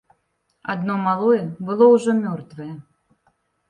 [0.75, 2.71] Адно малое было ўжо мёртвае.